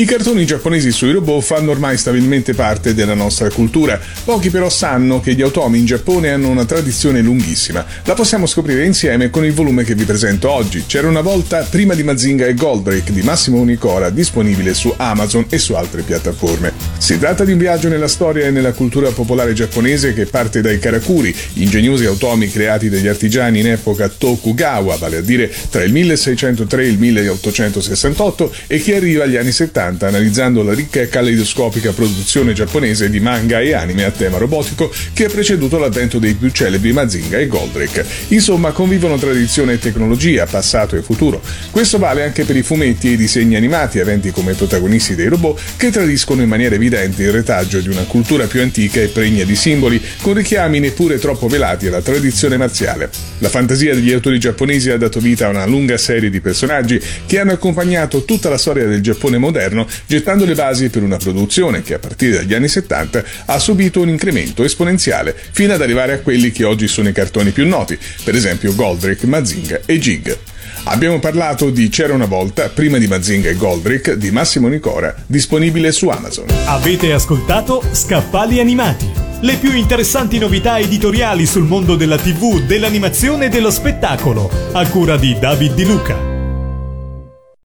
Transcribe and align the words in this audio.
I 0.00 0.06
cartoni 0.06 0.46
giapponesi 0.46 0.92
sui 0.92 1.12
robot 1.12 1.42
fanno 1.42 1.72
ormai 1.72 1.98
stabilmente 1.98 2.54
parte 2.54 2.94
della 2.94 3.12
nostra 3.12 3.50
cultura. 3.50 4.00
Pochi 4.24 4.48
però 4.48 4.70
sanno 4.70 5.20
che 5.20 5.34
gli 5.34 5.42
automi 5.42 5.76
in 5.76 5.84
Giappone 5.84 6.30
hanno 6.30 6.48
una 6.48 6.64
tradizione 6.64 7.20
lunghissima. 7.20 7.84
La 8.04 8.14
possiamo 8.14 8.46
scoprire 8.46 8.86
insieme 8.86 9.28
con 9.28 9.44
il 9.44 9.52
volume 9.52 9.84
che 9.84 9.94
vi 9.94 10.04
presento 10.04 10.48
oggi. 10.48 10.84
C'era 10.86 11.06
una 11.06 11.20
volta 11.20 11.66
prima 11.68 11.92
di 11.92 12.02
Mazinga 12.02 12.46
e 12.46 12.54
Goldrake 12.54 13.12
di 13.12 13.20
Massimo 13.20 13.58
Unicora, 13.58 14.08
disponibile 14.08 14.72
su 14.72 14.90
Amazon 14.96 15.44
e 15.50 15.58
su 15.58 15.74
altre 15.74 16.00
piattaforme. 16.00 16.72
Si 16.96 17.18
tratta 17.18 17.44
di 17.44 17.52
un 17.52 17.58
viaggio 17.58 17.90
nella 17.90 18.08
storia 18.08 18.46
e 18.46 18.50
nella 18.50 18.72
cultura 18.72 19.10
popolare 19.10 19.52
giapponese 19.52 20.14
che 20.14 20.24
parte 20.24 20.62
dai 20.62 20.78
karakuri, 20.78 21.36
ingegnosi 21.56 22.06
automi 22.06 22.50
creati 22.50 22.88
dagli 22.88 23.06
artigiani 23.06 23.60
in 23.60 23.66
epoca 23.66 24.08
Tokugawa, 24.08 24.96
vale 24.96 25.18
a 25.18 25.20
dire 25.20 25.52
tra 25.68 25.84
il 25.84 25.92
1603 25.92 26.84
e 26.84 26.88
il 26.88 26.98
1868, 26.98 28.54
e 28.66 28.80
che 28.80 28.96
arriva 28.96 29.24
agli 29.24 29.36
anni 29.36 29.52
70 29.52 29.88
70 29.90 30.06
analizzando 30.06 30.62
la 30.62 30.72
ricca 30.72 31.00
e 31.00 31.08
caleidoscopica 31.08 31.92
produzione 31.92 32.52
giapponese 32.52 33.10
di 33.10 33.20
manga 33.20 33.60
e 33.60 33.72
anime 33.72 34.04
a 34.04 34.10
tema 34.10 34.38
robotico 34.38 34.92
che 35.12 35.24
ha 35.26 35.28
preceduto 35.28 35.78
l'avvento 35.78 36.18
dei 36.18 36.34
più 36.34 36.50
celebri 36.50 36.92
Mazinga 36.92 37.38
e 37.38 37.46
Goldrake. 37.46 38.04
Insomma, 38.28 38.72
convivono 38.72 39.16
tradizione 39.16 39.74
e 39.74 39.78
tecnologia, 39.78 40.46
passato 40.46 40.96
e 40.96 41.02
futuro. 41.02 41.40
Questo 41.70 41.98
vale 41.98 42.24
anche 42.24 42.44
per 42.44 42.56
i 42.56 42.62
fumetti 42.62 43.08
e 43.08 43.12
i 43.12 43.16
disegni 43.16 43.56
animati 43.56 43.98
aventi 43.98 44.30
come 44.30 44.54
protagonisti 44.54 45.14
dei 45.14 45.26
robot 45.26 45.60
che 45.76 45.90
tradiscono 45.90 46.42
in 46.42 46.48
maniera 46.48 46.74
evidente 46.74 47.22
il 47.22 47.32
retaggio 47.32 47.80
di 47.80 47.88
una 47.88 48.04
cultura 48.04 48.46
più 48.46 48.60
antica 48.60 49.00
e 49.00 49.08
pregna 49.08 49.44
di 49.44 49.56
simboli, 49.56 50.00
con 50.20 50.34
richiami 50.34 50.78
neppure 50.78 51.18
troppo 51.18 51.48
velati 51.48 51.88
alla 51.88 52.02
tradizione 52.02 52.56
marziale. 52.56 53.10
La 53.38 53.48
fantasia 53.48 53.94
degli 53.94 54.12
autori 54.12 54.38
giapponesi 54.38 54.90
ha 54.90 54.96
dato 54.96 55.20
vita 55.20 55.46
a 55.46 55.50
una 55.50 55.66
lunga 55.66 55.96
serie 55.96 56.30
di 56.30 56.40
personaggi 56.40 57.00
che 57.26 57.38
hanno 57.38 57.52
accompagnato 57.52 58.24
tutta 58.24 58.48
la 58.48 58.58
storia 58.58 58.86
del 58.86 59.00
Giappone 59.00 59.38
moderno 59.38 59.69
moderno, 59.70 59.86
gettando 60.06 60.44
le 60.44 60.54
basi 60.54 60.90
per 60.90 61.02
una 61.02 61.16
produzione 61.16 61.82
che 61.82 61.94
a 61.94 61.98
partire 61.98 62.36
dagli 62.36 62.54
anni 62.54 62.68
70 62.68 63.24
ha 63.46 63.58
subito 63.58 64.00
un 64.00 64.08
incremento 64.08 64.64
esponenziale 64.64 65.36
fino 65.52 65.72
ad 65.72 65.80
arrivare 65.80 66.14
a 66.14 66.18
quelli 66.18 66.50
che 66.50 66.64
oggi 66.64 66.88
sono 66.88 67.08
i 67.08 67.12
cartoni 67.12 67.50
più 67.50 67.66
noti, 67.66 67.98
per 68.24 68.34
esempio 68.34 68.74
Goldrake, 68.74 69.26
Mazinga 69.26 69.80
e 69.86 69.98
Jig. 69.98 70.38
Abbiamo 70.84 71.18
parlato 71.18 71.68
di 71.68 71.88
C'era 71.90 72.14
una 72.14 72.24
volta, 72.24 72.70
prima 72.70 72.96
di 72.96 73.06
Mazinga 73.06 73.50
e 73.50 73.54
Goldrick, 73.54 74.14
di 74.14 74.30
Massimo 74.30 74.66
Nicora, 74.68 75.14
disponibile 75.26 75.92
su 75.92 76.08
Amazon. 76.08 76.46
Avete 76.64 77.12
ascoltato 77.12 77.82
Scaffali 77.92 78.60
Animati, 78.60 79.10
le 79.42 79.56
più 79.56 79.74
interessanti 79.74 80.38
novità 80.38 80.78
editoriali 80.78 81.44
sul 81.44 81.64
mondo 81.64 81.96
della 81.96 82.16
TV, 82.16 82.62
dell'animazione 82.62 83.46
e 83.46 83.48
dello 83.50 83.70
spettacolo, 83.70 84.50
a 84.72 84.86
cura 84.88 85.18
di 85.18 85.36
David 85.38 85.74
Di 85.74 85.84
Luca. 85.84 86.29